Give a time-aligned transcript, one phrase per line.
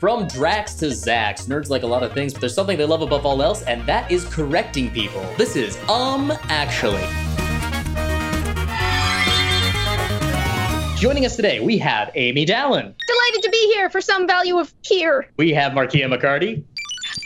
[0.00, 3.02] From Drax to Zax, nerds like a lot of things, but there's something they love
[3.02, 5.22] above all else, and that is correcting people.
[5.36, 7.04] This is Um Actually.
[10.96, 12.94] Joining us today, we have Amy Dallen.
[13.06, 15.30] Delighted to be here for some value of here.
[15.36, 16.64] We have Markeia McCarty.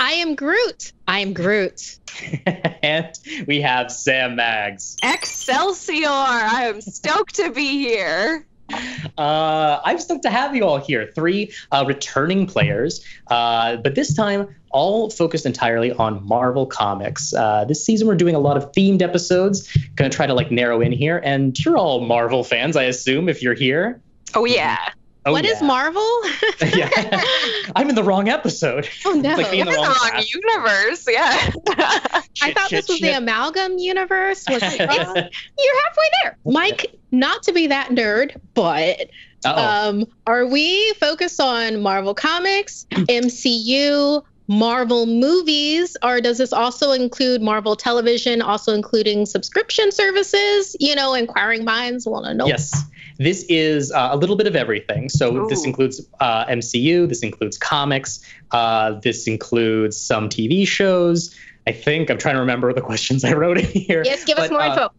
[0.01, 0.93] I am Groot.
[1.07, 2.01] I am Groot.
[2.83, 3.17] and
[3.47, 4.97] we have Sam Maggs.
[5.01, 6.09] Excelsior!
[6.09, 8.45] I am stoked to be here.
[8.73, 11.11] Uh, I'm stoked to have you all here.
[11.15, 17.33] Three uh, returning players, uh, but this time all focused entirely on Marvel Comics.
[17.33, 19.77] Uh, this season we're doing a lot of themed episodes.
[19.95, 23.43] Gonna try to like narrow in here, and you're all Marvel fans, I assume, if
[23.43, 24.01] you're here.
[24.35, 24.79] Oh yeah.
[25.27, 25.53] Oh, What yeah.
[25.53, 26.21] is Marvel?
[26.77, 26.91] yeah,
[27.77, 28.89] I'm in the wrong episode.
[29.07, 29.31] oh no.
[29.31, 31.51] It's like being in the wrong wrong universe, yeah.
[31.69, 34.45] I Shit, thought this shit, was the amalgam universe.
[34.51, 35.17] Was it wrong?
[35.17, 36.39] You're halfway there.
[36.45, 39.09] Mike, not to be that nerd, but
[39.47, 39.89] Uh-oh.
[39.91, 47.41] um, are we focused on Marvel Comics, MCU, Marvel movies, or does this also include
[47.41, 50.77] Marvel television, also including subscription services?
[50.79, 52.47] You know, inquiring minds want to know.
[52.47, 52.85] Yes.
[53.19, 55.09] This is uh, a little bit of everything.
[55.09, 57.09] So this includes uh, MCU.
[57.09, 58.21] This includes comics.
[58.51, 61.35] Uh, this includes some TV shows.
[61.67, 64.03] I think I'm trying to remember the questions I wrote in here.
[64.05, 64.91] Yes, give us more uh, info.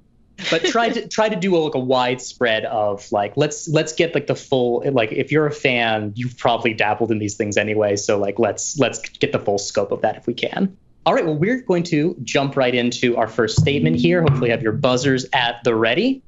[0.52, 3.94] But try to try to do a, like a wide spread of like let's let's
[3.94, 7.58] get like the full like if you're a fan you've probably dabbled in these things
[7.58, 10.76] anyway so like let's let's get the full scope of that if we can.
[11.06, 14.22] All right well we're going to jump right into our first statement here.
[14.22, 16.22] Hopefully have your buzzers at the ready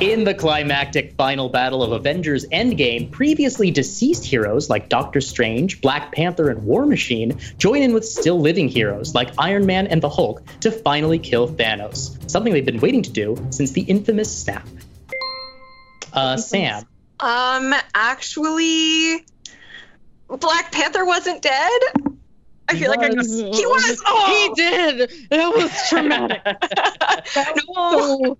[0.00, 6.12] in the climactic final battle of Avengers Endgame, previously deceased heroes like Doctor Strange, Black
[6.12, 10.08] Panther, and War Machine join in with still living heroes like Iron Man and the
[10.10, 14.66] Hulk to finally kill Thanos, something they've been waiting to do since the infamous snap.
[16.12, 16.84] Uh, Sam,
[17.20, 19.24] Um, actually,
[20.28, 21.80] Black Panther wasn't dead.
[22.68, 23.26] I He feel like I was.
[23.28, 24.02] just, he was.
[24.06, 25.10] Oh, He did.
[25.30, 26.42] That was traumatic.
[27.74, 28.16] no.
[28.24, 28.38] So,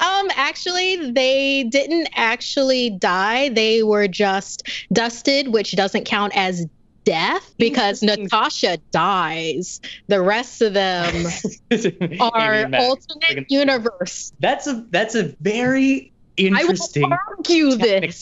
[0.00, 3.48] um, actually, they didn't actually die.
[3.50, 6.66] They were just dusted, which doesn't count as
[7.04, 9.80] death because Natasha dies.
[10.08, 11.26] The rest of them
[12.20, 14.32] are alternate universe.
[14.40, 17.04] That's a that's a very interesting.
[17.04, 18.20] I will argue this.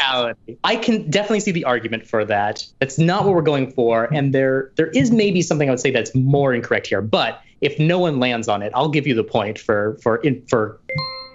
[0.65, 2.67] I can definitely see the argument for that.
[2.81, 5.91] That's not what we're going for, and there there is maybe something I would say
[5.91, 7.03] that's more incorrect here.
[7.03, 10.45] But if no one lands on it, I'll give you the point for for in,
[10.47, 10.81] for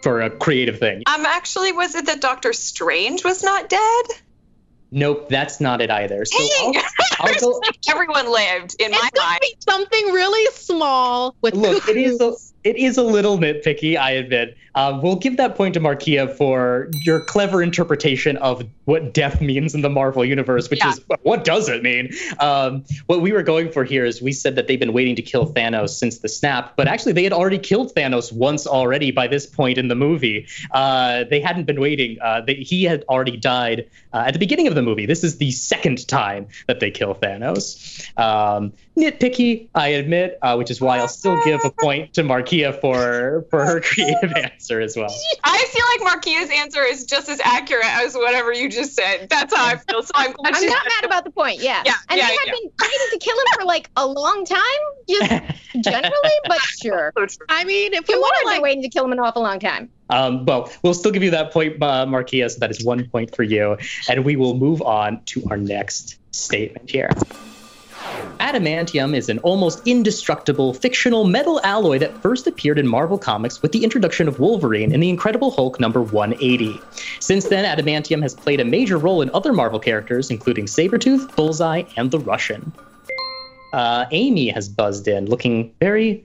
[0.02, 1.04] for a creative thing.
[1.06, 4.06] Um, actually, was it that Doctor Strange was not dead?
[4.90, 6.24] Nope, that's not it either.
[6.24, 6.74] So I'll,
[7.20, 7.62] I'll go.
[7.90, 9.40] Everyone lived in my It's gonna mind.
[9.42, 12.47] be something really small with Look, it is a cuckoos.
[12.64, 14.58] It is a little nitpicky, I admit.
[14.76, 19.74] Um, we'll give that point to Markeia for your clever interpretation of what death means
[19.74, 20.92] in the Marvel universe, which Yeah.
[20.92, 22.12] is what does it mean?
[22.40, 25.22] Um, what we were going for here is we said that they've been waiting to
[25.22, 29.28] kill Thanos since the snap, but actually they had already killed Thanos once already by
[29.28, 30.46] this point in the movie.
[30.72, 32.18] Uh, they hadn't been waiting.
[32.22, 35.06] Uh, they, he had already died uh, at the beginning of the movie.
[35.06, 38.06] This is the second time that they kill Thanos.
[38.20, 42.80] Um, nitpicky, I admit, uh, which is why I'll still give a point to Markeia
[42.82, 45.14] for for her creative answer as well.
[45.44, 49.30] I feel like Markeia's answer is just as accurate as whatever you just said.
[49.30, 50.04] That's how I feel.
[50.04, 51.62] So I'm glad I'm she's not mad about the point.
[51.62, 51.84] Yeah.
[51.86, 52.52] Yeah, And yeah, they had yeah.
[52.54, 54.60] been waiting to kill him for like a long time,
[55.08, 55.30] just
[55.82, 57.14] generally, but sure.
[57.18, 57.46] so true.
[57.50, 59.14] I mean, if we You want would to have been like waiting to kill him
[59.14, 59.90] in an awful long time.
[60.10, 63.36] Um, well, we'll still give you that point, uh, Markeia, so that is one point
[63.36, 63.78] for you.
[64.10, 67.10] And we will move on to our next statement here.
[68.40, 73.72] Adamantium is an almost indestructible fictional metal alloy that first appeared in Marvel Comics with
[73.72, 76.80] the introduction of Wolverine in The Incredible Hulk number 180.
[77.20, 81.84] Since then, Adamantium has played a major role in other Marvel characters, including Sabretooth, Bullseye,
[81.98, 82.72] and the Russian.
[83.74, 86.24] Uh, Amy has buzzed in, looking very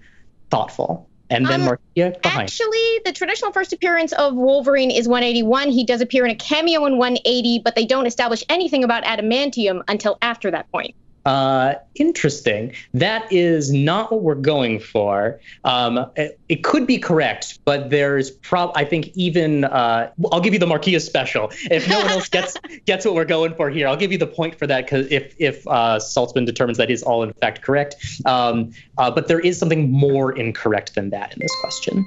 [0.51, 1.09] thoughtful.
[1.31, 2.43] And then Um, Markeia behind.
[2.43, 5.71] Actually, the traditional first appearance of Wolverine is 181.
[5.71, 9.83] He does appear in a cameo in 180, but they don't establish anything about adamantium
[9.89, 10.95] until after that point.
[11.25, 12.73] Uh, interesting.
[12.95, 15.41] That is not what we're going for.
[15.65, 18.73] Um, it, it could be correct, but there's prob.
[18.75, 21.53] I think even uh, I'll give you the Markeia special.
[21.71, 22.57] If no one else gets
[22.87, 25.35] gets what we're going for here, I'll give you the point for that because if
[25.39, 27.97] if uh, Saltzman determines that is all in fact correct.
[28.27, 32.05] Um, uh, but there is something more incorrect than that in this question.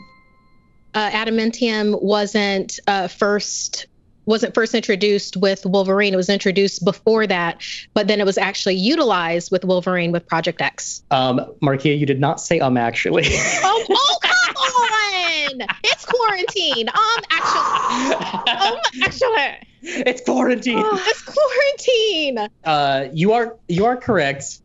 [0.96, 3.88] uh, adamantium wasn't uh, first
[4.26, 6.14] wasn't first introduced with Wolverine.
[6.14, 7.62] It was introduced before that,
[7.94, 11.04] but then it was actually utilized with Wolverine with Project X.
[11.12, 13.24] Um, Markeia, you did not say um actually.
[13.28, 15.68] oh, oh, come on!
[15.84, 16.90] It's quarantine.
[16.90, 20.84] Um, actually, um, actually, it's quarantine.
[20.84, 22.50] oh, it's quarantine.
[22.64, 24.60] Uh, you are you are correct.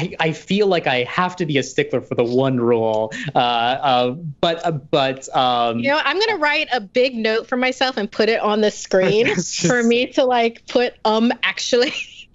[0.00, 3.12] I, I feel like I have to be a stickler for the one rule.
[3.34, 7.56] Uh, uh, but uh, but um, You know, I'm gonna write a big note for
[7.58, 11.92] myself and put it on the screen just- for me to like put um actually.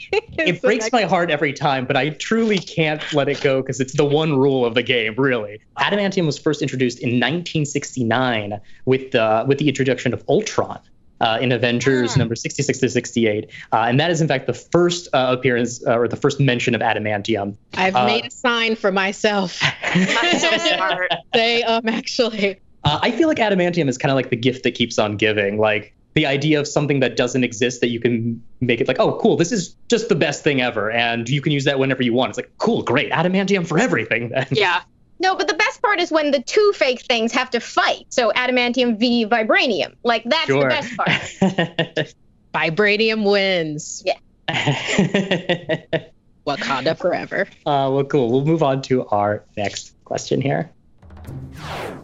[0.12, 3.94] it breaks my heart every time, but I truly can't let it go because it's
[3.98, 5.60] the one rule of the game, really.
[5.80, 10.80] Adamantium was first introduced in 1969 with the with the introduction of Ultron.
[11.22, 12.20] Uh, in Avengers Hmm.
[12.20, 13.50] number 66 to 68.
[13.72, 16.76] Uh, and that is, in fact, the first uh, appearance uh, or the first mention
[16.76, 17.56] of adamantium.
[17.78, 19.60] I've Uh, made a sign for myself.
[19.94, 21.12] That's so smart.
[21.34, 22.60] Say um actually.
[22.84, 25.58] Uh, I feel like adamantium is kind of like the gift that keeps on giving.
[25.58, 29.18] Like the idea of something that doesn't exist that you can make it like, oh,
[29.20, 32.14] cool, this is just the best thing ever, and you can use that whenever you
[32.14, 32.30] want.
[32.30, 34.30] It's like, cool, great, adamantium for everything.
[34.30, 34.48] Then.
[34.52, 34.82] Yeah.
[35.20, 38.06] No, but the best part is when the two fake things have to fight.
[38.10, 39.96] So adamantium v vibranium.
[40.04, 40.64] Like that's Sure.
[40.64, 42.14] the best part.
[42.54, 44.04] Vibranium wins.
[44.06, 44.18] Yeah.
[46.48, 47.48] Wakanda forever.
[47.66, 48.32] Uh, well, cool.
[48.32, 50.72] We'll move on to our next question here.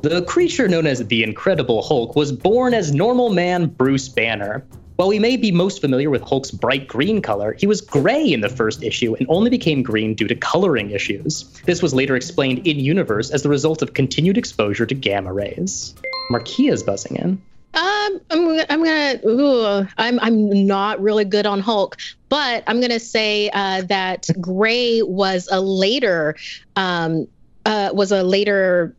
[0.02, 4.66] The creature known as the Incredible Hulk was born as normal man Bruce Banner.
[5.02, 8.42] While we may be most familiar with Hulk's bright green color, he was gray in
[8.42, 11.42] the first issue and only became green due to coloring issues.
[11.66, 15.96] This was later explained in universe as the result of continued exposure to gamma rays.
[16.30, 17.42] Markeia's buzzing in.
[17.74, 21.98] Um, I'm I'm gonna, ooh, I'm, I'm not really good on Hulk,
[22.30, 26.36] but I'm gonna say uh, that Gray was a later,
[26.76, 27.28] um,
[27.66, 28.96] uh, was a later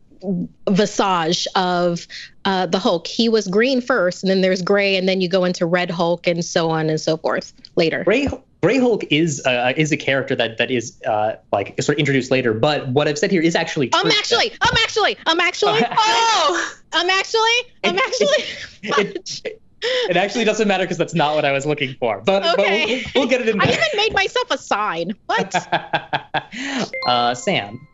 [0.69, 2.07] visage of
[2.45, 3.07] uh, the Hulk.
[3.07, 6.27] He was green first, and then there's Gray, and then you go into Red Hulk,
[6.27, 8.03] and so on and so forth later.
[8.03, 8.27] Gray
[8.61, 12.31] Gray Hulk is uh, is a character that that is uh, like sort of introduced
[12.31, 16.73] later, but what I've said here is actually I'm actually, I'm actually, I'm actually, Oh,
[16.93, 18.43] I'm actually, I'm actually.
[18.83, 22.21] it, it actually doesn't matter because that's not what I was looking for.
[22.21, 23.75] But, but we'll, we'll get it in I there.
[23.75, 25.11] even made myself a sign.
[25.25, 25.55] What?
[27.07, 27.85] uh, Sam.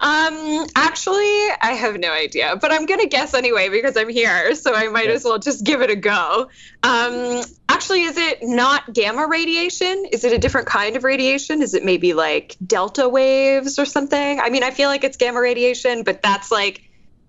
[0.00, 4.74] Um, actually, I have no idea, but I'm gonna guess anyway because I'm here, so
[4.74, 5.14] I might Yeah.
[5.14, 6.48] as well just give it a go.
[6.82, 10.04] Um, actually, is it not gamma radiation?
[10.12, 11.62] Is it a different kind of radiation?
[11.62, 14.40] Is it maybe like delta waves or something?
[14.40, 16.82] I mean, I feel like it's gamma radiation, but that's like,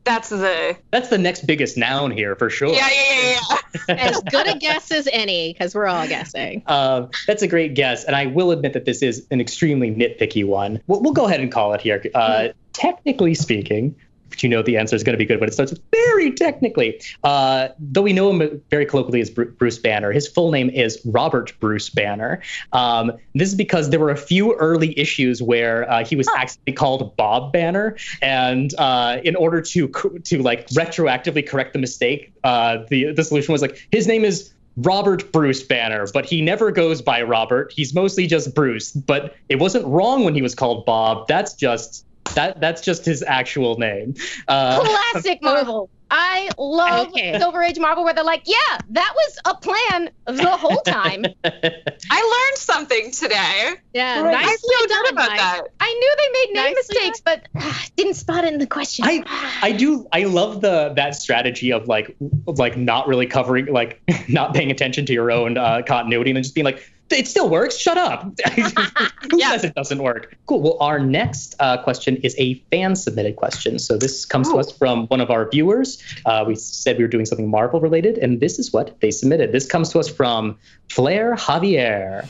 [0.07, 2.69] that's the That's the next biggest noun here for sure.
[2.73, 3.57] yeah, yeah, yeah,
[3.89, 3.95] yeah.
[3.95, 6.63] as good a guess as any, because we're all guessing.
[6.65, 10.45] Um, that's a great guess, and I will admit that this is an extremely nitpicky
[10.45, 10.81] one.
[10.87, 12.03] We'll, we'll go ahead and call it here.
[12.15, 14.06] Uh, technically speaking, but
[14.39, 17.01] you know the answer is going to be good when it starts with very technically.
[17.23, 21.53] Uh, though we know him very colloquially as Bruce Banner, his full name is Robert
[21.59, 22.41] Bruce Banner.
[22.73, 26.73] Um, this is because there were a few early issues where uh, he was actually
[26.73, 29.87] called Bob Banner, and uh, in order to
[30.23, 34.53] to like retroactively correct the mistake, uh, the the solution was like his name is
[34.77, 37.73] Robert Bruce Banner, but he never goes by Robert.
[37.75, 38.91] He's mostly just Bruce.
[38.91, 41.27] But it wasn't wrong when he was called Bob.
[41.27, 44.15] That's just that that's just his actual name.
[44.47, 44.83] Uh,
[45.13, 45.89] Classic Marvel.
[46.09, 47.37] I love Okay.
[47.37, 51.25] Silver Age Marvel where they're like, yeah, that was a plan the whole time.
[51.43, 53.73] I learned something today.
[53.93, 54.35] Yeah, Right.
[54.37, 55.37] I feel good done, about Mike.
[55.37, 55.61] that.
[55.81, 59.03] I knew they made name Nicely mistakes, but ah, didn't spot it in the question.
[59.05, 59.23] I
[59.61, 62.15] I do I love the that strategy of like
[62.47, 66.41] of like not really covering like not paying attention to your own uh, continuity and
[66.41, 67.77] just being like it still works.
[67.77, 68.23] Shut up.
[68.55, 69.51] Who Yeah.
[69.51, 70.35] says it doesn't work?
[70.45, 70.61] Cool.
[70.61, 73.79] Well, our next uh, question is a fan submitted question.
[73.79, 76.01] So this comes to us from one of our viewers.
[76.25, 79.51] Uh, we said we were doing something Marvel related, and this is what they submitted.
[79.51, 80.57] This comes to us from
[80.89, 82.27] Flair Javier.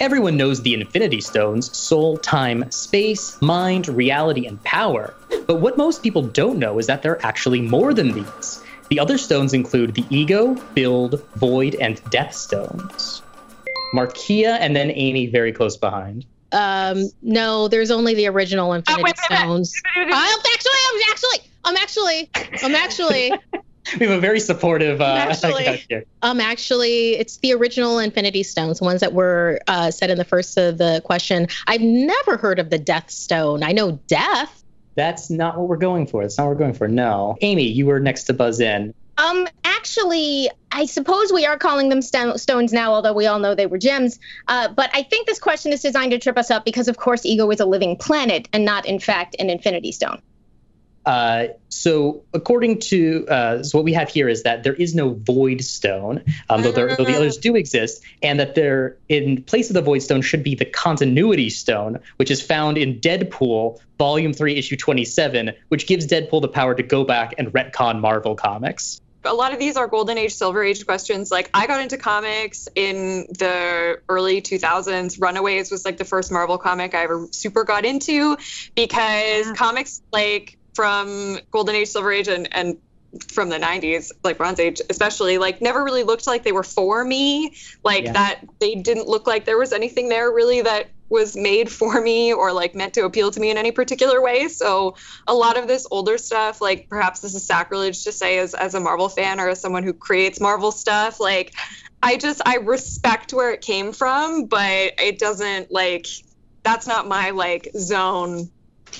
[0.00, 5.12] Everyone knows the Infinity Stones soul, time, space, mind, reality, and power.
[5.46, 8.62] But what most people don't know is that there are actually more than these.
[8.90, 13.22] The other stones include the Ego, Build, Void, and Death Stones.
[13.94, 16.24] Markeia and then Amy very close behind.
[16.52, 19.38] Um, no, there's only the original Infinity Oh, wait, wait, wait.
[19.38, 19.72] Stones.
[19.96, 22.30] I'm actually, I'm actually, I'm actually,
[22.64, 23.32] I'm actually,
[23.98, 26.04] We have a very supportive uh, Actually- guest here.
[26.22, 30.24] um, actually, it's the original Infinity Stones, the ones that were uh, said in the
[30.24, 31.46] first of the question.
[31.66, 33.62] I've never heard of the Death Stone.
[33.62, 34.62] I know death.
[34.94, 36.22] That's not what we're going for.
[36.22, 36.86] That's not what we're going for.
[36.88, 37.36] No.
[37.40, 38.92] Amy, you were next to buzz in.
[39.18, 43.56] Um, actually, I suppose we are calling them sto- stones now, although we all know
[43.56, 44.20] they were gems.
[44.46, 47.26] Uh, but I think this question is designed to trip us up because, of course,
[47.26, 50.22] Ego is a living planet and not, in fact, an infinity stone.
[51.04, 55.14] Uh, so according to uh, so what we have here is that there is no
[55.14, 59.70] void stone, um, though, there, though the others do exist, and that there in place
[59.70, 64.34] of the void stone should be the continuity stone, which is found in Deadpool Volume
[64.34, 69.00] Three, Issue 27, which gives Deadpool the power to go back and retcon Marvel comics
[69.24, 72.68] a lot of these are golden age silver age questions like i got into comics
[72.74, 77.84] in the early 2000s runaways was like the first marvel comic i ever super got
[77.84, 78.36] into
[78.74, 79.54] because yeah.
[79.54, 82.78] comics like from golden age silver age and, and
[83.32, 87.04] from the 90s like bronze age especially like never really looked like they were for
[87.04, 88.12] me like yeah.
[88.12, 92.32] that they didn't look like there was anything there really that was made for me
[92.32, 94.48] or like meant to appeal to me in any particular way.
[94.48, 94.96] So
[95.26, 98.74] a lot of this older stuff, like perhaps this is sacrilege to say as as
[98.74, 101.54] a Marvel fan or as someone who creates Marvel stuff, like
[102.02, 106.06] I just I respect where it came from, but it doesn't like
[106.62, 108.50] that's not my like zone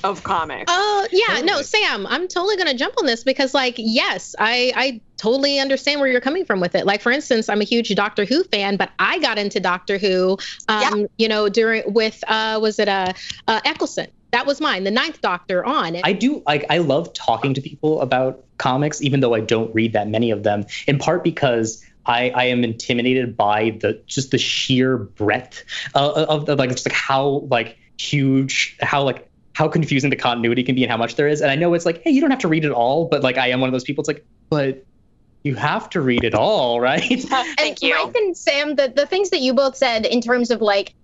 [0.03, 0.71] of comics.
[0.73, 1.25] Oh, uh, yeah.
[1.27, 1.47] Totally.
[1.47, 5.59] No, Sam, I'm totally going to jump on this because, like, yes, I, I totally
[5.59, 6.85] understand where you're coming from with it.
[6.85, 10.37] Like, for instance, I'm a huge Doctor Who fan, but I got into Doctor Who,
[10.67, 11.05] um, yeah.
[11.17, 13.13] you know, during with, uh, was it uh,
[13.47, 14.07] uh, Eccleston?
[14.31, 15.97] That was mine, the Ninth Doctor on.
[16.03, 16.63] I do like.
[16.69, 20.43] I love talking to people about comics, even though I don't read that many of
[20.43, 20.65] them.
[20.85, 25.63] In part because I, I, am intimidated by the just the sheer breadth
[25.95, 29.28] uh, of, of, like just like how like huge how like
[29.59, 31.41] how confusing the continuity can be and how much there is.
[31.41, 33.37] And I know it's like, hey, you don't have to read it all, but like
[33.37, 34.01] I am one of those people.
[34.01, 34.85] It's like, but
[35.43, 37.01] you have to read it all, right?
[37.01, 37.93] Thank and you.
[37.93, 40.95] Mike and Sam, the, the things that you both said in terms of like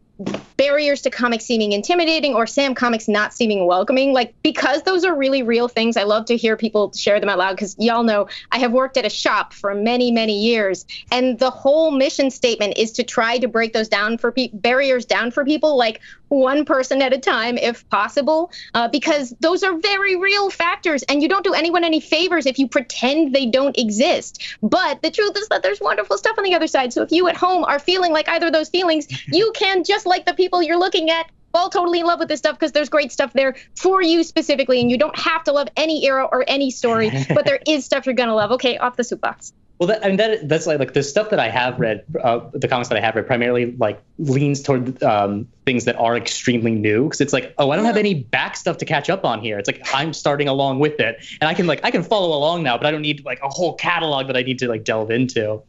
[0.57, 4.13] barriers to comics seeming intimidating or Sam comics not seeming welcoming.
[4.13, 7.37] Like, because those are really real things, I love to hear people share them out
[7.37, 10.85] loud because y'all know I have worked at a shop for many, many years.
[11.11, 15.05] And the whole mission statement is to try to break those down for pe- barriers
[15.05, 19.77] down for people, like one person at a time if possible, uh, because those are
[19.79, 21.03] very real factors.
[21.03, 24.57] And you don't do anyone any favors if you pretend they don't exist.
[24.61, 26.93] But the truth is that there's wonderful stuff on the other side.
[26.93, 30.05] So if you at home are feeling like either of those feelings, you can just
[30.05, 32.89] like the people you're looking at fall totally in love with this stuff because there's
[32.89, 36.43] great stuff there for you specifically, and you don't have to love any era or
[36.47, 38.51] any story, but there is stuff you're gonna love.
[38.51, 39.53] Okay, off the soapbox.
[39.79, 42.41] Well, that, I mean that that's like like the stuff that I have read, uh,
[42.53, 46.71] the comics that I have read primarily like leans toward um, things that are extremely
[46.71, 49.41] new because it's like oh I don't have any back stuff to catch up on
[49.41, 49.59] here.
[49.59, 52.63] It's like I'm starting along with it, and I can like I can follow along
[52.63, 55.11] now, but I don't need like a whole catalog that I need to like delve
[55.11, 55.61] into.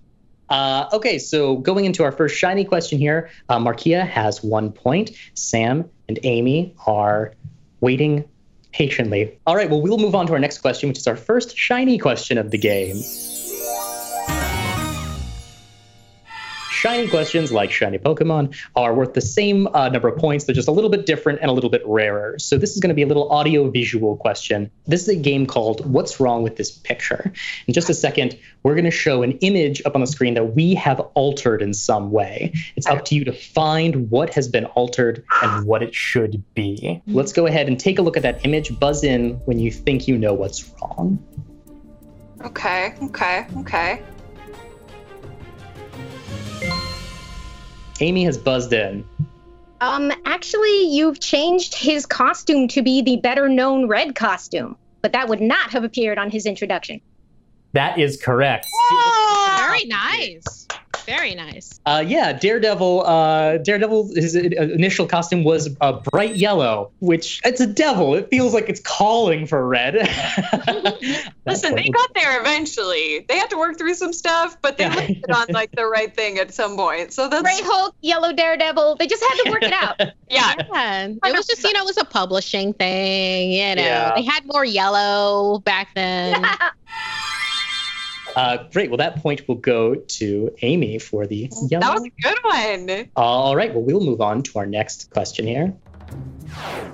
[0.48, 5.10] Uh, okay, so going into our first shiny question here, uh, Markeia has one point.
[5.34, 7.34] Sam and Amy are
[7.80, 8.24] waiting
[8.72, 9.38] patiently.
[9.46, 11.98] All right, well, we'll move on to our next question, which is our first shiny
[11.98, 13.02] question of the game.
[16.86, 20.44] Shiny questions, like shiny Pokemon, are worth the same uh, number of points.
[20.44, 22.38] They're just a little bit different and a little bit rarer.
[22.38, 24.70] So this is going to be a little audio visual question.
[24.86, 27.32] This is a game called What's Wrong with This Picture?
[27.66, 30.54] In just a second, we're going to show an image up on the screen that
[30.54, 32.52] we have altered in some way.
[32.76, 37.02] It's up to you to find what has been altered and what it should be.
[37.08, 38.78] Let's go ahead and take a look at that image.
[38.78, 41.18] Buzz in when you think you know what's wrong.
[42.44, 44.04] Okay, okay, okay.
[48.00, 49.04] Amy has buzzed in.
[49.80, 55.28] Um, actually, you've changed his costume to be the better known red costume, but that
[55.28, 57.00] would not have appeared on his introduction.
[57.72, 58.66] That is correct.
[59.58, 60.55] Very nice.
[61.06, 61.78] Very nice.
[61.86, 63.06] Uh, yeah, Daredevil.
[63.06, 64.14] Uh, Daredevil.
[64.14, 68.14] His initial costume was a bright yellow, which it's a devil.
[68.14, 69.94] It feels like it's calling for red.
[71.46, 73.24] Listen, they got there eventually.
[73.28, 74.94] They had to work through some stuff, but they yeah.
[74.94, 77.12] landed on like the right thing at some point.
[77.12, 78.96] So that's Gray Hulk, Yellow Daredevil.
[78.96, 80.00] They just had to work it out.
[80.28, 80.54] yeah.
[80.58, 81.06] yeah.
[81.06, 83.52] It was just you know it was a publishing thing.
[83.52, 84.12] You know yeah.
[84.16, 86.44] they had more yellow back then.
[88.36, 88.90] Uh, great.
[88.90, 91.86] Well, that point will go to Amy for the yellow.
[91.86, 93.08] That was a good one.
[93.16, 93.72] All right.
[93.72, 95.74] Well, we'll move on to our next question here.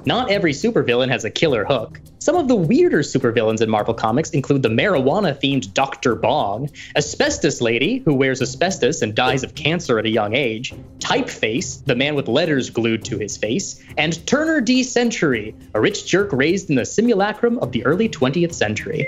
[0.05, 2.01] Not every supervillain has a killer hook.
[2.21, 6.15] Some of the weirder supervillains in Marvel Comics include the marijuana themed Dr.
[6.15, 11.85] Bong, Asbestos Lady, who wears asbestos and dies of cancer at a young age, Typeface,
[11.85, 14.85] the man with letters glued to his face, and Turner D.
[14.85, 19.07] Century, a rich jerk raised in the simulacrum of the early 20th century.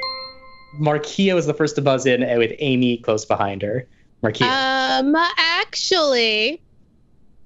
[0.80, 3.86] Markeia was the first to buzz in with Amy close behind her.
[4.22, 5.00] Markeia.
[5.00, 6.60] Um, actually,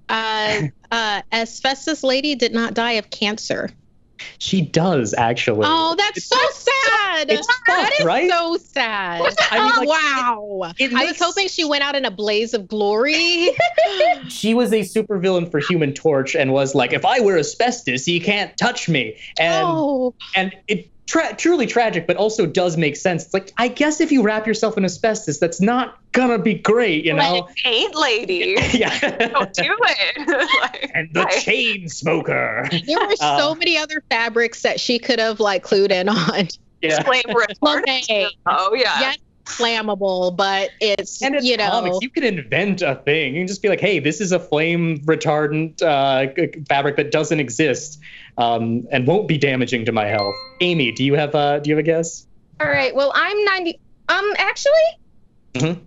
[0.08, 3.70] uh, uh, Asbestos Lady did not die of cancer.
[4.38, 5.62] She does actually.
[5.64, 7.30] Oh, that's it's, so sad.
[7.30, 8.28] It's that is right?
[8.28, 9.23] so sad.
[9.50, 10.73] I mean, like, wow.
[10.78, 13.50] It, it I was hoping she went out in a blaze of glory.
[14.28, 18.18] she was a supervillain for Human Torch and was like, if I wear asbestos, he
[18.18, 19.16] can't touch me.
[19.38, 20.14] And oh.
[20.35, 23.25] and it tra- truly tragic, but also does make sense.
[23.25, 27.05] It's like I guess if you wrap yourself in asbestos, that's not gonna be great,
[27.05, 27.41] you know?
[27.41, 28.57] Like, ain't lady.
[28.73, 28.97] yeah.
[29.29, 30.49] Don't do it.
[30.61, 31.43] Like, and the right.
[31.43, 32.69] chain smoker.
[32.71, 36.49] There were so Uh, many other fabrics that she could have like clued in on.
[36.83, 37.03] Yeah.
[37.03, 38.31] flame retardant.
[38.47, 39.00] Oh yeah.
[39.00, 41.99] Yes, flammable, but it's And it's you know comics.
[42.03, 43.35] You can invent a thing.
[43.35, 46.33] You can just be like, "Hey, this is a flame retardant uh,
[46.69, 47.99] fabric that doesn't exist
[48.38, 51.76] um, and won't be damaging to my health." Amy, do you have a do you
[51.76, 52.26] have a guess?
[52.61, 52.95] All right.
[52.95, 53.78] Well, I'm 90.
[54.09, 54.73] Um, actually,
[55.54, 55.80] Mhm.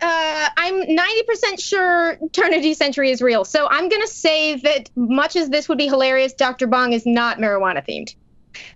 [0.00, 2.74] uh, I'm 90% sure Turner D.
[2.74, 3.44] Century is real.
[3.44, 6.66] So I'm gonna say that much as this would be hilarious, Dr.
[6.66, 8.14] Bong is not marijuana themed.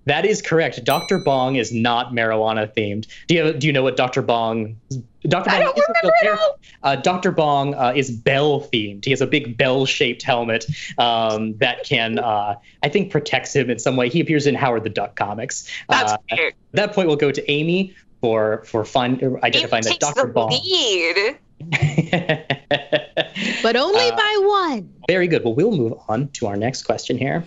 [0.06, 0.82] That is correct.
[0.84, 1.18] Dr.
[1.18, 3.06] Bong is not marijuana themed.
[3.28, 4.22] Do you do you know what Dr.
[4.22, 4.76] Bong?
[5.22, 5.50] Dr.
[5.50, 6.58] I Bong don't is remember at all.
[6.82, 7.30] Uh, Dr.
[7.30, 9.04] Bong uh, is bell themed.
[9.04, 10.64] He has a big bell shaped helmet
[10.96, 14.08] um, that can, uh, I think, protects him in some way.
[14.08, 15.68] He appears in Howard the Duck comics.
[15.90, 16.54] That's Uh, weird.
[16.54, 20.26] at that point, we'll go to Amy for for find, identifying Amy that takes Dr.
[20.26, 20.50] the Bong.
[20.50, 21.36] lead.
[23.62, 24.90] but only Uh, by one.
[25.08, 25.44] Very good.
[25.44, 27.44] Well, we'll move on to our next question here.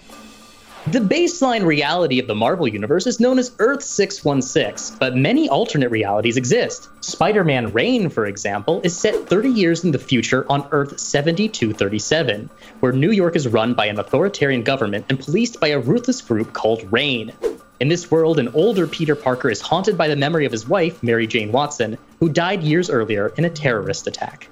[0.87, 5.89] The baseline reality of the Marvel Universe is known as Earth 616, but many alternate
[5.89, 6.89] realities exist.
[6.99, 12.49] Spider Man Reign, for example, is set 30 years in the future on Earth 7237,
[12.81, 16.51] where New York is run by an authoritarian government and policed by a ruthless group
[16.51, 17.31] called Reign.
[17.79, 21.01] In this world, an older Peter Parker is haunted by the memory of his wife,
[21.01, 24.49] Mary Jane Watson, who died years earlier in a terrorist attack.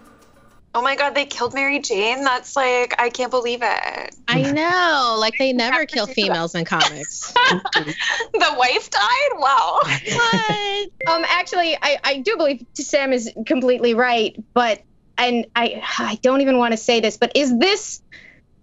[0.74, 2.24] Oh my god, they killed Mary Jane.
[2.24, 4.16] That's like I can't believe it.
[4.28, 7.32] I know, like they never kill females in comics.
[7.34, 9.30] the wife died.
[9.36, 9.80] Wow.
[9.84, 10.90] what?
[11.08, 14.82] Um, actually, I, I do believe Sam is completely right, but
[15.18, 18.02] and I I don't even want to say this, but is this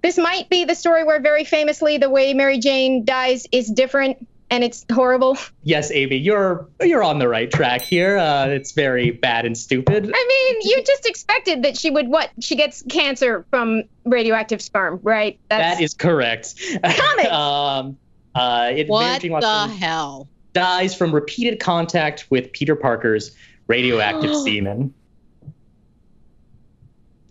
[0.03, 4.28] this might be the story where very famously the way Mary Jane dies is different
[4.51, 5.37] and it's horrible.
[5.63, 8.17] Yes, Amy, you're you're on the right track here.
[8.17, 10.11] Uh, it's very bad and stupid.
[10.15, 12.31] I mean, you just expected that she would what?
[12.41, 15.39] She gets cancer from radioactive sperm, right?
[15.49, 16.55] That is correct.
[16.83, 17.31] Comics.
[17.31, 17.99] um,
[18.35, 20.29] uh, it, Mary What Jane the Watson hell?
[20.53, 23.37] dies from repeated contact with Peter Parker's
[23.67, 24.95] radioactive semen.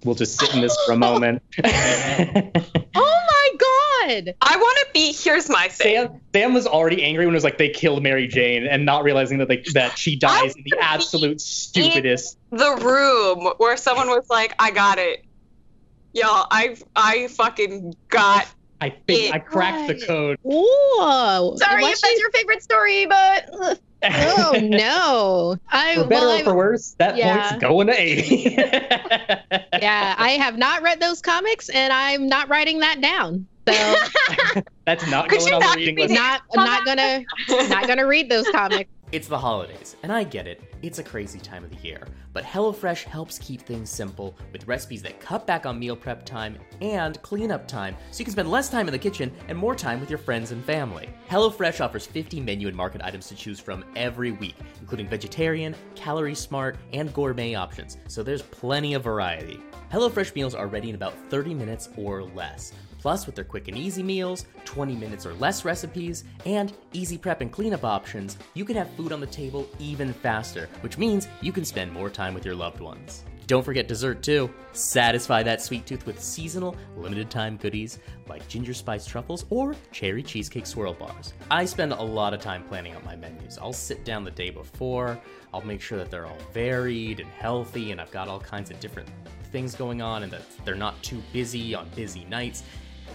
[0.03, 1.41] We'll just sit in this for a moment.
[1.59, 1.71] Oh
[2.95, 3.26] my
[4.07, 4.35] god!
[4.41, 5.13] I want to be.
[5.13, 5.95] Here's my thing.
[5.95, 9.03] Sam, Sam was already angry when it was like they killed Mary Jane and not
[9.03, 12.37] realizing that they, that she dies in the absolute stupidest.
[12.51, 15.25] The room where someone was like, "I got it."
[16.13, 18.47] Y'all, I I fucking got.
[18.79, 20.37] I think I cracked the code.
[20.43, 21.55] Whoa!
[21.55, 25.57] Sorry Was if that's your favorite story, but Oh no!
[25.69, 27.49] I for better well, or for I, worse, that yeah.
[27.49, 28.55] point's going to Amy.
[29.81, 33.47] yeah, I have not read those comics, and I'm not writing that down.
[33.67, 36.13] So That's not Could going you on the reading list.
[36.13, 37.23] not not gonna
[37.69, 38.89] not gonna read those comics.
[39.13, 42.05] It's the holidays, and I get it, it's a crazy time of the year.
[42.33, 46.57] But HelloFresh helps keep things simple with recipes that cut back on meal prep time
[46.81, 50.01] and cleanup time so you can spend less time in the kitchen and more time
[50.01, 51.07] with your friends and family.
[51.29, 56.35] HelloFresh offers 50 menu and market items to choose from every week, including vegetarian, calorie
[56.35, 59.57] smart, and gourmet options, so there's plenty of variety.
[59.89, 62.73] HelloFresh meals are ready in about 30 minutes or less.
[62.99, 67.41] Plus, with their quick and easy meals, 20 minutes or less recipes, and easy prep
[67.41, 71.51] and cleanup options, you can have food on the table even faster, which means you
[71.51, 73.23] can spend more time with your loved ones.
[73.47, 74.49] Don't forget dessert too.
[74.73, 80.21] Satisfy that sweet tooth with seasonal, limited time goodies like ginger spice truffles or cherry
[80.21, 81.33] cheesecake swirl bars.
[81.49, 83.57] I spend a lot of time planning out my menus.
[83.57, 85.17] I'll sit down the day before,
[85.53, 88.81] I'll make sure that they're all varied and healthy, and I've got all kinds of
[88.81, 89.07] different
[89.49, 92.63] things going on and that they're not too busy on busy nights.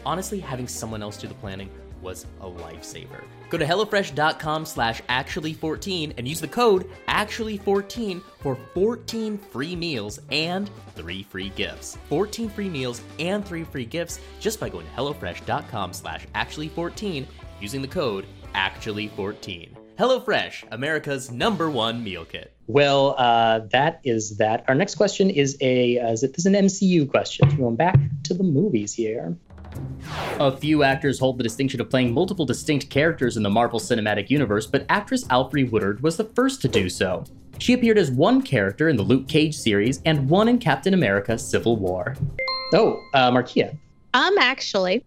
[0.04, 1.70] Honestly, having someone else do the planning
[2.02, 3.22] was a lifesaver.
[3.48, 10.68] Go to HelloFresh.com slash actually14 and use the code actually14 for 14 free meals and
[10.96, 11.96] 3 free gifts.
[12.08, 17.26] 14 free meals and 3 free gifts just by going to HelloFresh.com slash actually14
[17.60, 19.68] using the code actually14.
[19.98, 22.52] HelloFresh, America's number one meal kit.
[22.66, 24.64] Well, uh, that is that.
[24.66, 27.54] Our next question is a uh, is, it, this is an MCU question.
[27.56, 29.36] Going back to the movies here.
[30.38, 34.30] A few actors hold the distinction of playing multiple distinct characters in the Marvel Cinematic
[34.30, 37.24] Universe, but actress Alfre Woodard was the first to do so.
[37.58, 41.38] She appeared as one character in the Luke Cage series and one in Captain America:
[41.38, 42.16] Civil War.
[42.72, 43.76] Oh, uh, Markeia.
[44.14, 45.04] Um, actually,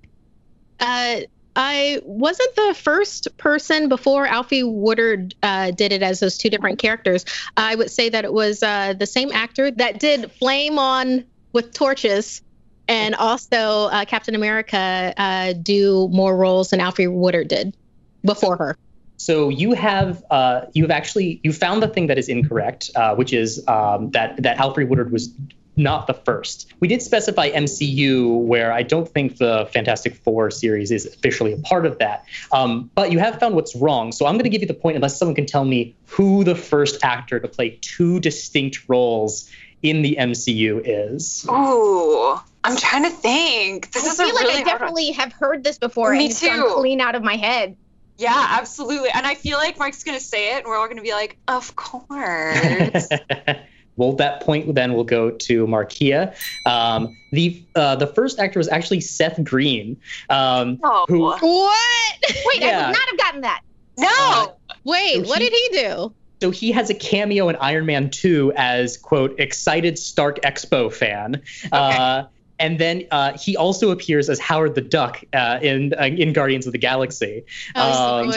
[0.79, 1.21] uh,
[1.55, 6.79] I wasn't the first person before Alfre Woodard uh, did it as those two different
[6.79, 7.25] characters.
[7.55, 11.73] I would say that it was uh, the same actor that did Flame on with
[11.73, 12.41] torches,
[12.87, 17.75] and also uh, Captain America uh, do more roles than Alfre Woodard did
[18.23, 18.77] before her.
[19.17, 23.15] So you have uh, you have actually you found the thing that is incorrect, uh,
[23.15, 25.29] which is um, that that Alfre Woodard was
[25.77, 26.71] not the first.
[26.79, 31.57] We did specify MCU, where I don't think the Fantastic Four series is officially a
[31.57, 32.25] part of that.
[32.51, 34.11] Um, but you have found what's wrong.
[34.11, 36.55] So I'm going to give you the point, unless someone can tell me who the
[36.55, 39.49] first actor to play two distinct roles
[39.81, 41.45] in the MCU is.
[41.49, 43.91] Ooh, I'm trying to think.
[43.91, 44.79] This I is feel a like really I hard one.
[44.79, 46.73] definitely have heard this before Me and it's gone too.
[46.75, 47.77] clean out of my head.
[48.17, 49.09] Yeah, absolutely.
[49.13, 51.75] And I feel like Mike's gonna say it, and we're all gonna be like, "Of
[51.75, 53.09] course."
[53.97, 56.33] well, that point then will go to Markeia.
[56.65, 59.97] Um, the uh, the first actor was actually Seth Green.
[60.29, 61.41] Um, oh Who- What?
[61.41, 62.87] Wait, I Yeah.
[62.87, 63.61] would not have gotten that.
[63.97, 64.55] no!
[64.85, 66.13] Wait, So what he- did he do?
[66.41, 71.41] so he has a cameo in Iron Man 2 as quote excited Stark Expo fan.
[71.71, 72.23] Uh,
[72.59, 76.65] and then uh, he also appears as Howard the Duck uh, in uh, in Guardians
[76.65, 77.43] of the Galaxy.
[77.75, 78.31] Oh, Um.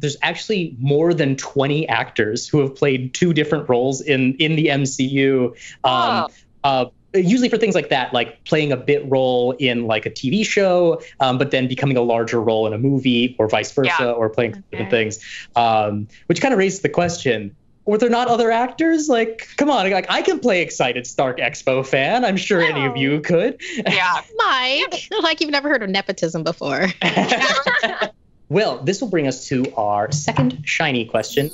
[0.00, 4.66] There's actually more than 20 actors who have played two different roles in in the
[4.66, 5.48] MCU.
[5.48, 5.52] Um,
[5.84, 6.28] Oh.
[6.64, 6.84] uh,
[7.14, 11.02] usually for things like that, like playing a bit role in like a TV show,
[11.20, 14.12] um, but then becoming a larger role in a movie, or vice versa, Yeah.
[14.12, 15.20] or playing different things.
[15.54, 17.54] Um, which kind of raises the question.
[17.84, 19.08] Were there not other actors?
[19.08, 22.24] Like, come on, like I can play excited Stark Expo fan.
[22.24, 23.60] I'm sure any of you could.
[23.76, 24.20] Yeah.
[24.36, 26.86] Mike, like you've never heard of nepotism before.
[28.48, 31.50] well, this will bring us to our second shiny question.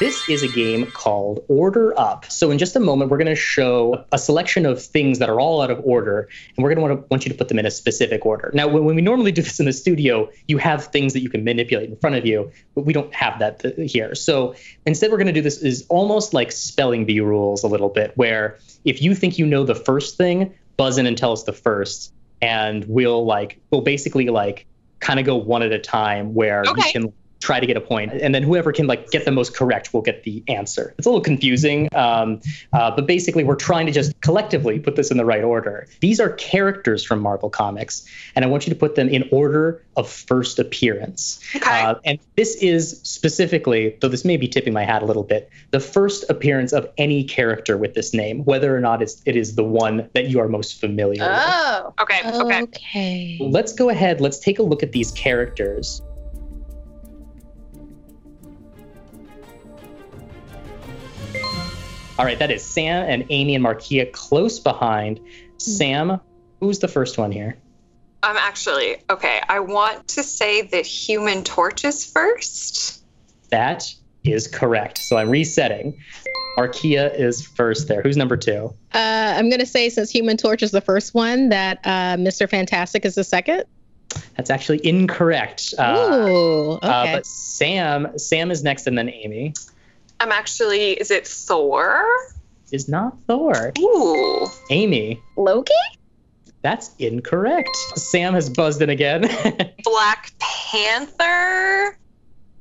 [0.00, 2.24] This is a game called Order Up.
[2.30, 5.38] So in just a moment, we're going to show a selection of things that are
[5.38, 7.66] all out of order, and we're going to want, want you to put them in
[7.66, 8.50] a specific order.
[8.54, 11.44] Now, when, we normally do this in the studio, you have things that you can
[11.44, 14.14] manipulate in front of you, but we don't have that th- here.
[14.14, 14.54] So
[14.86, 18.16] instead, we're going to do this is almost like spelling bee rules a little bit,
[18.16, 21.52] where if you think you know the first thing, buzz in and tell us the
[21.52, 24.64] first, and we'll like we'll basically like
[25.00, 26.86] kind of go one at a time where Okay.
[26.86, 29.56] you can try to get a point and then whoever can like get the most
[29.56, 32.40] correct will get the answer it's a little confusing um,
[32.72, 36.20] uh, but basically we're trying to just collectively put this in the right order these
[36.20, 40.08] are characters from marvel comics and i want you to put them in order of
[40.08, 41.82] first appearance Okay.
[41.82, 45.50] uh, and this is specifically, though this may be tipping my hat a little bit,
[45.70, 49.56] the first appearance of any character with this name, whether or not it's, it is
[49.56, 51.30] the one that you are most familiar with.
[51.32, 51.94] Oh.
[52.00, 52.20] okay.
[52.24, 52.62] Okay.
[52.62, 53.38] Okay.
[53.40, 54.20] Let's go ahead.
[54.20, 56.02] Let's take a look at these characters.
[62.20, 65.20] All right, that is Sam and Amy and Markeia close behind.
[65.56, 66.20] Sam,
[66.60, 67.56] who's the first one here?
[68.22, 69.40] I'm actually okay.
[69.48, 73.02] I want to say that Human Torch is first.
[73.48, 73.90] That
[74.22, 74.98] is correct.
[74.98, 75.98] So I'm resetting.
[76.58, 78.02] Markeia is first there.
[78.02, 78.74] Who's number two?
[78.92, 82.46] Uh, I'm gonna say since Human Torch is the first one, that uh, Mr.
[82.46, 83.64] Fantastic is the second.
[84.36, 85.72] That's actually incorrect.
[85.78, 85.94] Uh,
[86.28, 86.72] Ooh.
[86.72, 86.86] Okay.
[86.86, 89.54] uh, but Sam, Sam is next, and then Amy
[90.20, 90.92] I'm actually.
[90.92, 92.04] Is it Thor?
[92.72, 93.72] is not Thor.
[93.80, 94.46] Ooh.
[94.70, 95.72] Amy, Loki?
[96.62, 97.74] that's incorrect.
[97.96, 99.22] Sam has buzzed in again.
[99.82, 101.98] Black Panther.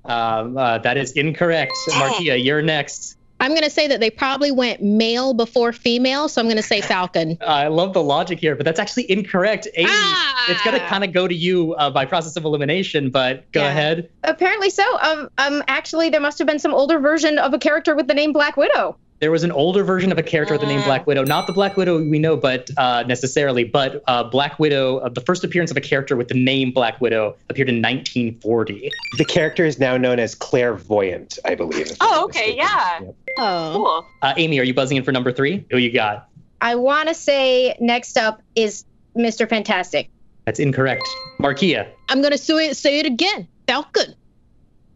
[0.05, 1.73] um, uh, that is incorrect.
[1.89, 3.17] Markeia, you're next.
[3.39, 7.37] I'm gonna say that they probably went male before female, so I'm gonna say Falcon.
[7.47, 9.67] I love the logic here, but that's actually incorrect.
[9.75, 10.45] Amy, Ah!
[10.49, 13.69] it's gonna kind of go to you uh, by process of elimination, but go Yeah.
[13.69, 14.09] ahead.
[14.23, 14.83] Apparently so.
[15.01, 18.13] Um, um, actually, there must have been some older version of a character with the
[18.13, 18.97] name Black Widow.
[19.21, 20.81] There was an older version of a character with the name.
[20.83, 24.99] Black Widow, not the Black Widow we know, but uh, necessarily, but uh, Black Widow.
[24.99, 28.89] Uh, the first appearance of a character with the name Black Widow appeared in 1940.
[29.17, 31.91] The character is now known as Claire Voyant, I believe.
[31.99, 33.01] Oh, okay, yeah.
[33.01, 33.15] Yep.
[33.39, 33.71] Oh.
[33.73, 34.05] Cool.
[34.21, 35.65] Uh, Amy, are you buzzing in for number three?
[35.71, 36.27] Who you got?
[36.61, 38.83] I want to say next up is
[39.17, 39.49] Mr.
[39.49, 40.09] Fantastic.
[40.45, 41.07] That's incorrect.
[41.39, 43.47] Markeia, I'm gonna say it, say it again.
[43.67, 44.15] Falcon.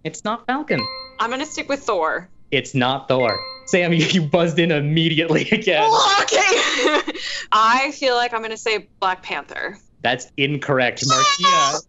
[0.03, 0.79] it's not Falcon.
[1.19, 2.27] I'm gonna stick with Thor.
[2.51, 3.39] It's not Thor.
[3.67, 5.83] Sam, you, you buzzed in immediately again.
[6.23, 6.39] Okay.
[7.51, 9.77] I feel like I'm gonna say Black Panther.
[10.01, 11.05] That's incorrect.
[11.05, 11.81] Markeia,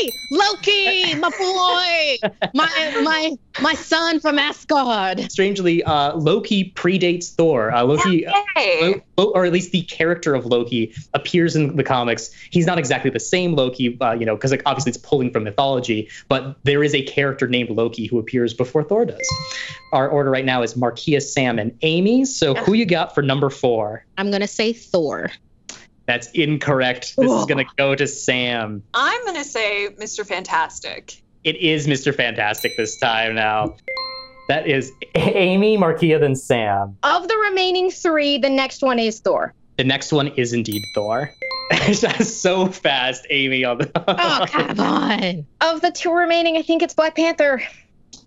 [0.00, 0.12] Loki!
[0.30, 5.30] Loki, my boy, my my my son from Asgard.
[5.30, 7.72] strangely, uh, Loki predates Thor.
[7.72, 8.26] Uh, Loki.
[8.56, 8.80] Yay.
[8.82, 12.30] Lo- Lo- or at least the character of Loki appears in the comics.
[12.50, 15.44] He's not exactly the same Loki, uh, you know, because like, obviously it's pulling from
[15.44, 16.08] mythology.
[16.28, 19.28] But there is a character named Loki who appears before Thor does.
[19.92, 22.24] Our order right now is Markeia, Sam, and Amy.
[22.24, 24.04] So who you got for number four?
[24.16, 25.30] I'm gonna say Thor.
[26.10, 27.14] That's incorrect.
[27.16, 28.82] This is gonna go to Sam.
[28.94, 30.26] I'm gonna say Mr.
[30.26, 31.22] Fantastic.
[31.44, 32.12] It is Mr.
[32.12, 33.76] Fantastic this time now.
[34.48, 36.96] That is Amy, Markeia, then Sam.
[37.04, 39.54] Of the remaining three, the next one is Thor.
[39.76, 41.30] The next one is indeed Thor.
[41.70, 43.64] That's so fast, Amy.
[43.64, 45.46] On the Oh, come on.
[45.60, 47.62] Of the two remaining, I think it's Black Panther.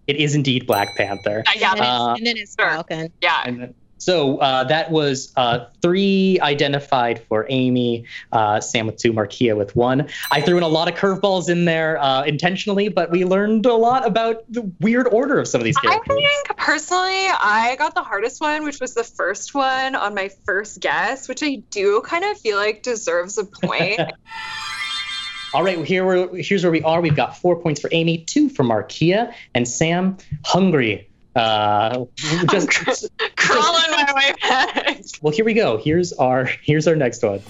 [0.08, 1.44] it is indeed Black Panther.
[1.46, 2.56] Uh, yeah, And, Uh, and then it's.
[2.56, 3.12] Falcon.
[3.22, 3.42] yeah.
[3.46, 9.14] And then- so uh, that was uh, three identified for Amy, uh, Sam with two,
[9.14, 10.10] Markeia with one.
[10.30, 13.74] I threw in a lot of curveballs in there uh, intentionally, but we learned a
[13.74, 15.96] lot about the weird order of some of these games.
[15.96, 20.30] I think personally, I got the hardest one, which was the first one on my
[20.46, 24.02] first guess, which I do kind of feel like deserves a point.
[25.54, 27.00] All right, here we're, here's where we are.
[27.00, 31.08] We've got four points for Amy, two for Markeia, and Sam, hungry.
[31.36, 32.06] Uh,
[32.52, 35.02] just, Crawling my way back.
[35.22, 35.78] well, here we go.
[35.78, 37.42] Here's our here's our next one.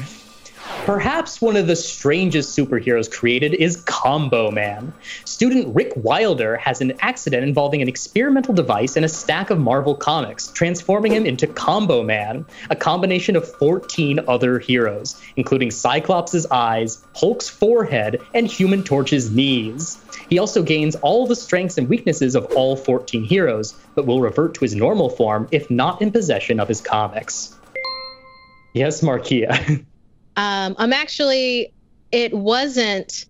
[0.86, 4.92] Perhaps one of the strangest superheroes created is Combo Man.
[5.24, 9.96] Student Rick Wilder has an accident involving an experimental device and a stack of Marvel
[9.96, 17.02] comics, transforming him into Combo Man, a combination of 14 other heroes, including Cyclops' eyes,
[17.16, 19.98] Hulk's forehead, and Human Torch's knees.
[20.28, 24.56] He also gains all the strengths and weaknesses of all 14 heroes, but will revert
[24.56, 27.56] to his normal form if not in possession of his comics.
[28.74, 29.86] Yes, Markeia.
[30.36, 31.74] Um, I'm actually,
[32.12, 33.26] it wasn't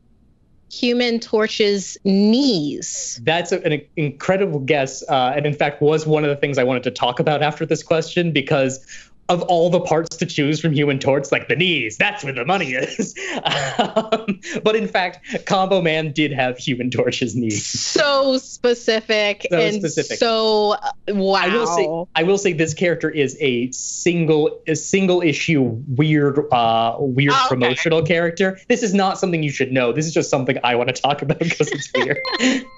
[0.72, 3.20] Human Torch's knees.
[3.24, 6.64] That's a- an incredible guess, uh, and in fact was one of the things I
[6.64, 8.84] wanted to talk about after this question because
[9.30, 12.46] of all the parts to choose from Human Torch, like the knees, that's where the
[12.46, 13.18] money is.
[13.78, 17.66] um, but in fact, Combo Man did have Human Torch's knees.
[17.66, 20.18] So specific So and specific.
[20.18, 21.34] so uh, wow.
[21.36, 26.40] I will say, I will say, this character is a single, a single issue weird,
[26.52, 27.48] uh, weird okay.
[27.48, 28.60] promotional character.
[28.68, 29.94] This is not something you should know.
[29.94, 32.20] This is just something I want to talk about because it's weird.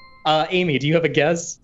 [0.26, 1.58] uh, Amy, do you have a guess?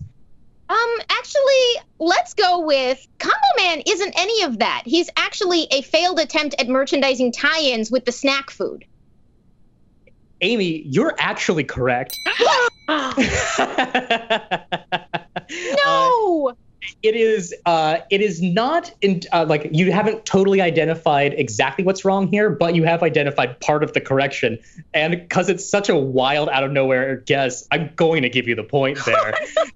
[0.68, 4.82] Um, actually, let's go with Combo Man isn't any of that.
[4.84, 8.84] He's actually a failed attempt at merchandising tie-ins with the snack food.
[10.40, 12.18] Amy, you're actually correct.
[12.88, 13.12] No!
[16.84, 17.54] Uh, it is.
[17.64, 22.50] Uh, it is not in uh, like you haven't totally identified exactly what's wrong here,
[22.50, 24.58] but you have identified part of the correction.
[24.92, 28.56] And because it's such a wild, out of nowhere guess, I'm going to give you
[28.56, 29.34] the point there.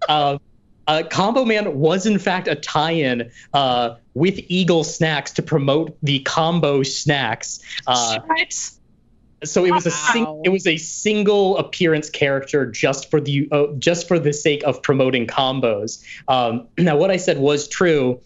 [0.09, 0.39] uh,
[0.87, 6.21] uh, Combo Man was in fact a tie-in uh, with Eagle Snacks to promote the
[6.21, 7.61] combo snacks.
[7.87, 8.71] Uh, Shit.
[9.45, 13.67] so it was a sing- it was a single appearance character just for the uh,
[13.79, 16.05] just for the sake of promoting combos.
[16.29, 18.21] Um, now, what I said was true.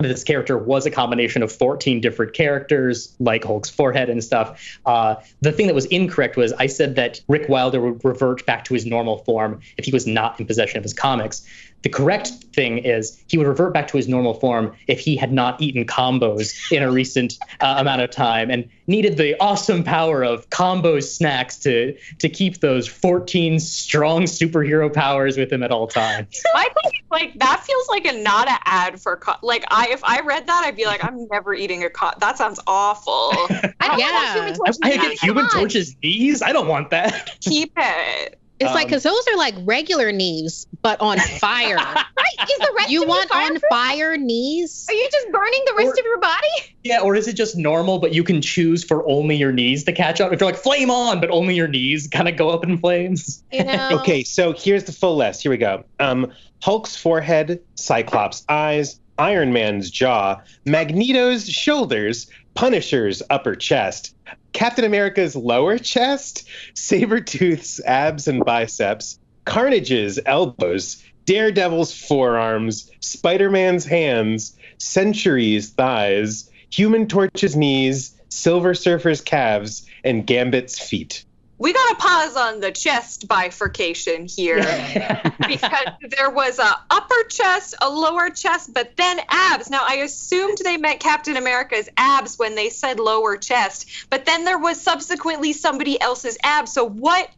[0.00, 4.80] This character was a combination of 14 different characters, like Hulk's forehead and stuff.
[4.84, 8.64] Uh, the thing that was incorrect was I said that Rick Wilder would revert back
[8.64, 11.46] to his normal form if he was not in possession of his comics.
[11.82, 15.32] The correct thing is he would revert back to his normal form if he had
[15.32, 20.22] not eaten combos in a recent uh, amount of time and needed the awesome power
[20.22, 25.86] of combo snacks to to keep those 14 strong superhero powers with him at all
[25.88, 26.42] times.
[26.54, 30.04] I think like that feels like a not an ad for co- like I if
[30.04, 33.12] I read that I'd be like I'm never eating a co- that sounds awful.
[33.80, 34.10] I don't Yeah.
[34.12, 34.76] want Human I, Torch.
[34.82, 35.60] I get Human torches on.
[35.60, 36.42] Torch's knees.
[36.42, 37.30] I don't want that.
[37.40, 38.38] Keep it.
[38.62, 41.76] It's like Um, because those are like regular knees, but on fire.
[41.76, 42.04] Right?
[42.50, 43.62] Is the rest you of want you on fireproof?
[43.70, 44.86] fire knees?
[44.88, 46.48] Are you just burning the rest Or- of your body?
[46.84, 49.92] Yeah, or is it just normal, but you can choose for only your knees to
[49.92, 50.32] catch up?
[50.32, 53.42] If you're like flame on, but only your knees kind of go up in flames.
[53.52, 53.88] You know.
[54.00, 55.42] Okay, so here's the full list.
[55.42, 55.84] Here we go.
[56.00, 64.14] Um, Hulk's forehead, Cyclops' eyes, Iron Man's jaw, Magneto's shoulders, Punisher's upper chest,
[64.52, 74.56] Captain America's lower chest, Sabretooth's abs and biceps, Carnage's elbows, Daredevil's forearms, Spider Man's hands,
[74.78, 81.24] Century's thighs, Human Torch's knees, Silver Surfer's calves, and Gambit's feet.
[81.62, 84.56] We got to pause on the chest bifurcation here
[85.46, 89.70] because there was a upper chest, a lower chest, but then abs.
[89.70, 94.44] Now I assumed they meant Captain America's abs when they said lower chest, but then
[94.44, 96.72] there was subsequently somebody else's abs.
[96.72, 97.30] So what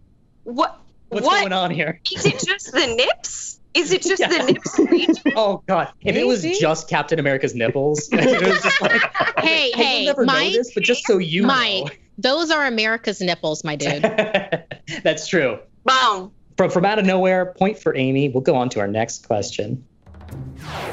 [0.45, 2.01] what What's what going on here?
[2.11, 3.61] is it just the nips?
[3.75, 4.29] Is it just Yeah.
[4.29, 5.15] the nips region?
[5.37, 5.93] Oh god!
[6.01, 8.93] If it was just Captain America's nipples, it was just like,
[9.39, 12.67] Hey, I will hey, never know Mike, this, but just so you Mike, those are
[12.67, 14.03] America's nipples, my dude.
[15.03, 15.59] That's true.
[15.85, 16.31] Boom.
[16.57, 18.29] From from out of nowhere, point for Amy.
[18.29, 19.85] We'll go on to our next question.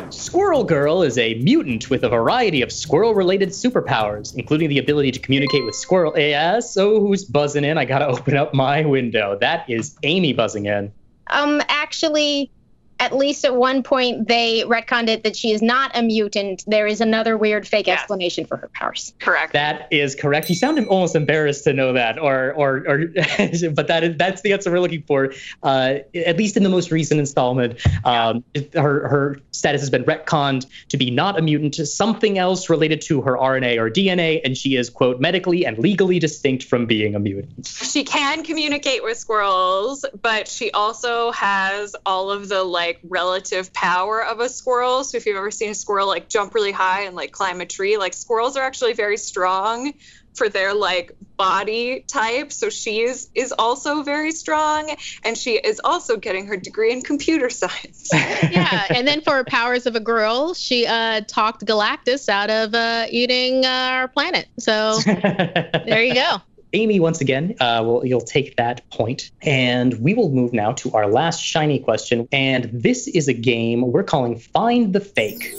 [0.10, 5.20] Squirrel Girl is a mutant with a variety of squirrel-related superpowers, including the ability to
[5.20, 6.14] communicate with squirrel.
[6.18, 7.78] Yeah, so who's buzzing in?
[7.78, 9.38] I gotta open up my window.
[9.40, 10.92] That is Amy buzzing in.
[11.28, 12.52] Um, actually,
[13.02, 16.64] at least at one point they retconned it that she is not a mutant.
[16.68, 18.00] There is another weird fake Yes.
[18.00, 19.14] explanation for her powers.
[19.20, 19.54] Correct.
[19.54, 20.50] That is correct.
[20.50, 22.98] You sound almost embarrassed to know that, or or or,
[23.72, 25.34] but that is that's the answer we're looking for.
[25.64, 30.68] Uh, at least in the most recent installment, um, her her status has been retconned
[30.90, 34.56] to be not a mutant, to something else related to her RNA or DNA, and
[34.56, 37.66] she is quote medically and legally distinct from being a mutant.
[37.66, 44.24] she can communicate with squirrels, but she also has all of the like relative power
[44.24, 45.04] of a squirrel.
[45.04, 47.66] So if you've ever seen a squirrel like jump really high and like climb a
[47.66, 49.94] tree, like squirrels are actually very strong
[50.36, 52.52] for their like body type.
[52.52, 57.02] So she is is also very strong and she is also getting her degree in
[57.02, 58.10] computer science.
[58.14, 63.08] yeah, and then for powers of a girl, she uh, talked Galactus out of uh,
[63.10, 64.48] eating uh, our planet.
[64.60, 66.38] So there you go.
[66.74, 70.92] Amy, once again, uh, will you'll take that point, and we will move now to
[70.94, 72.28] our last shiny question.
[72.32, 75.54] And this is a game we're calling Find the Fake.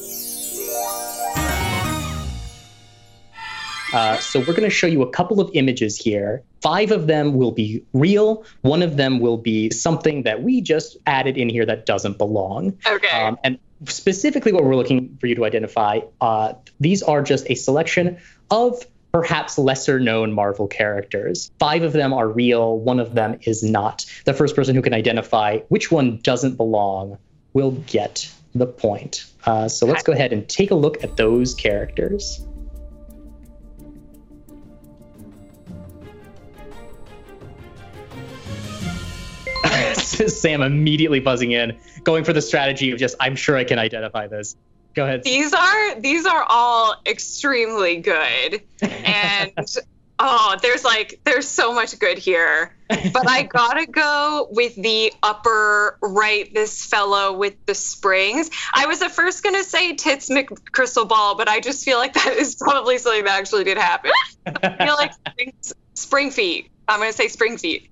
[3.92, 6.42] Uh, so we're going to show you a couple of images here.
[6.62, 8.46] Five of them will be real.
[8.62, 12.78] One of them will be something that we just added in here that doesn't belong.
[12.86, 13.22] Okay.
[13.22, 17.54] Um, and specifically, what we're looking for you to identify, uh, these are just a
[17.54, 18.16] selection
[18.50, 21.50] of perhaps lesser known Marvel characters.
[21.58, 24.06] Five of them are real, one of them is not.
[24.24, 27.18] The first person who can identify which one doesn't belong
[27.52, 29.26] will get the point.
[29.44, 32.44] Uh, so let's go ahead and take a look at those characters.
[40.02, 44.26] Sam immediately buzzing in, going for the strategy of just, I'm sure I can identify
[44.26, 44.56] this.
[44.94, 45.22] Go ahead.
[45.22, 48.62] these are these are all extremely good.
[48.82, 49.52] And
[50.18, 52.74] oh there's like there's so much good here.
[52.88, 58.50] But i gotta go with the upper right this fellow with the springs.
[58.74, 62.34] I was at first gonna say tits mccrystal ball but i just feel like that
[62.36, 64.10] is probably something that actually did happen.
[64.46, 65.52] I feel like spring,
[65.94, 66.70] spring feet.
[66.86, 67.91] I'm gonna say spring feet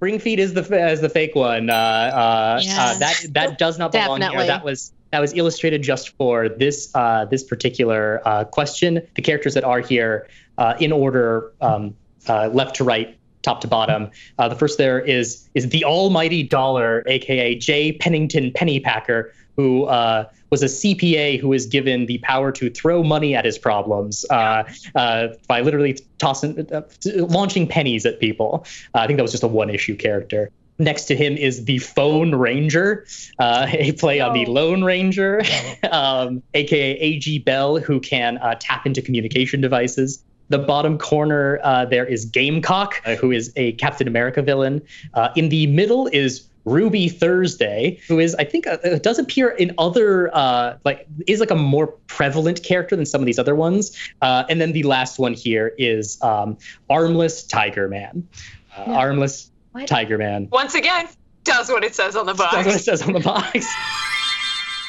[0.00, 1.68] Spring Feet is the is the fake one.
[1.68, 2.76] Uh, uh, Yeah.
[2.80, 4.46] uh, that that does not belong Definitely.
[4.46, 4.46] here.
[4.46, 9.02] That was that was illustrated just for this uh, this particular uh, question.
[9.14, 11.94] The characters that are here uh, in order, um,
[12.26, 14.10] uh, left to right, top to bottom.
[14.38, 17.92] Uh, the first there is is the Almighty Dollar, aka J.
[17.92, 23.34] Pennington Pennypacker, who uh, was a CPA who was given the power to throw money
[23.34, 26.82] at his problems uh, uh, by literally tossing, uh,
[27.16, 28.64] launching pennies at people.
[28.94, 30.50] Uh, I think that was just a one issue character.
[30.78, 33.04] Next to him is the Phone Ranger,
[33.38, 35.42] uh, a play on the Lone Ranger,
[35.90, 37.40] um, aka A.G.
[37.40, 40.24] Bell, who can uh, tap into communication devices.
[40.48, 44.82] The bottom corner uh, there is Gamecock, uh, who is a Captain America villain.
[45.14, 49.48] Uh, in the middle is Ruby Thursday, who is I think uh, uh, does appear
[49.50, 53.54] in other uh, like is like a more prevalent character than some of these other
[53.54, 53.96] ones.
[54.20, 58.28] Uh, and then the last one here is um, Armless Tiger Man.
[58.76, 58.94] Uh, No.
[58.94, 59.86] Armless What?
[59.88, 60.48] Tiger Man.
[60.50, 61.08] once again
[61.44, 63.66] does what it says on the That's what it box says on the box.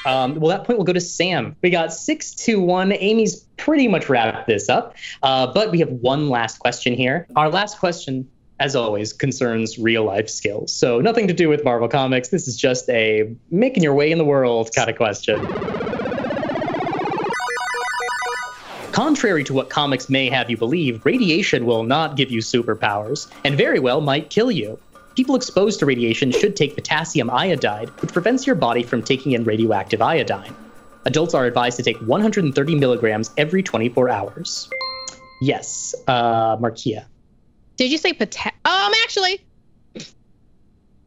[0.03, 1.55] Um, well, that point will go to Sam.
[1.61, 2.91] We got six to one.
[2.91, 7.27] Amy's pretty much wrapped this up, uh, but we have one last question here.
[7.35, 8.27] Our last question,
[8.61, 10.71] as always, concerns real life skills.
[10.71, 12.29] So nothing to do with Marvel Comics.
[12.29, 15.43] This is just a making your way in the world kind of question.
[18.91, 23.57] Contrary to what comics may have you believe, radiation will not give you superpowers, and
[23.57, 24.77] very well might kill you.
[25.15, 29.43] People exposed to radiation should take potassium iodide, which prevents your body from taking in
[29.43, 30.55] radioactive iodine.
[31.05, 34.69] Adults are advised to take 130 milligrams every 24 hours.
[35.41, 36.57] Yes, uh.
[37.81, 39.45] Did you say pota- Um, actually,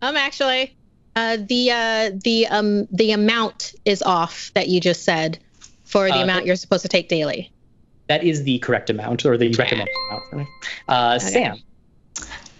[0.02, 0.76] um, actually,
[1.16, 5.38] uh, the uh, the um the amount is off that you just said
[5.84, 7.52] for the Uh, amount you're supposed to take daily.
[8.08, 10.24] That is the correct amount, or the recommended amount.
[10.30, 10.48] Sorry.
[10.88, 11.30] Uh, Okay.
[11.32, 11.62] Sam.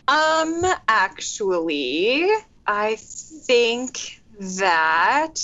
[0.06, 2.28] Um, actually,
[2.66, 5.34] I think that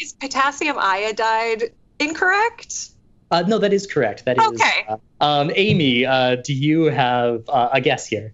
[0.00, 2.90] is potassium iodide incorrect.
[3.30, 4.24] Uh, no, that is correct.
[4.24, 4.46] That is.
[4.46, 4.86] Okay.
[4.88, 8.32] uh, um, Amy, uh, do you have uh, a guess here?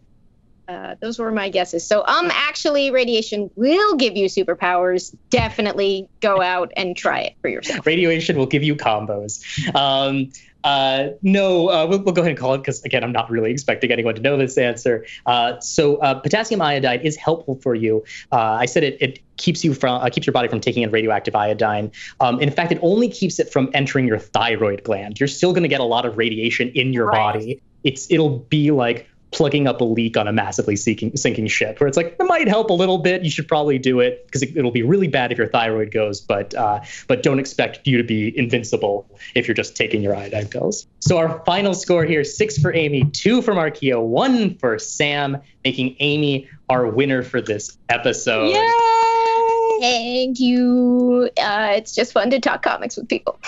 [0.69, 1.87] Uh, those were my guesses.
[1.87, 5.15] So, um, actually, radiation will give you superpowers.
[5.31, 7.85] Definitely go out and try it for yourself.
[7.87, 9.43] Radiation will give you combos.
[9.75, 10.31] Um,
[10.65, 13.51] uh, no, uh, we'll, we'll go ahead and call it because again, I'm not really
[13.51, 15.05] expecting anyone to know this answer.
[15.27, 18.05] Uh, so uh, potassium iodide is helpful for you.
[18.31, 20.91] Uh, I said it, it keeps you from uh, keeps your body from taking in
[20.93, 21.91] radioactive iodine.
[22.21, 25.19] Um, in fact, it only keeps it from entering your thyroid gland.
[25.19, 27.19] You're still going to get a lot of radiation in your Right.
[27.33, 27.63] body.
[27.83, 31.89] It's it'll be like plugging up a leak on a massively sinking, sinking ship, where
[31.89, 33.25] it's like it might help a little bit.
[33.25, 36.21] You should probably do it because it, will be really bad if your thyroid goes,
[36.21, 40.49] but uh, but don't expect you to be invincible if you're just taking your iodine
[40.49, 40.87] pills.
[41.01, 45.97] So our final score here: six for Amy, two for Markeia, one for Sam, making
[46.01, 48.49] Amy our winner for this episode.
[48.49, 49.79] Yay!
[49.81, 51.29] Thank you.
[51.37, 53.41] Uh, it's just fun to talk comics with people.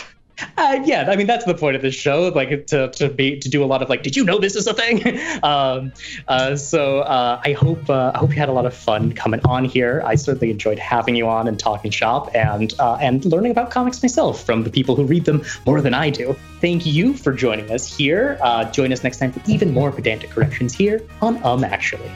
[0.56, 3.48] Uh, yeah, I mean that's the point of this show, like to, to be to
[3.48, 5.20] do a lot of like, did you know this is a thing?
[5.42, 5.92] um,
[6.28, 9.40] uh, so uh, I hope uh, I hope you had a lot of fun coming
[9.44, 10.02] on here.
[10.04, 14.02] I certainly enjoyed having you on and talking shop and uh, and learning about comics
[14.02, 16.36] myself from the people who read them more than I do.
[16.60, 18.38] Thank you for joining us here.
[18.40, 22.10] Uh, join us next time for even more pedantic corrections here on Um Actually.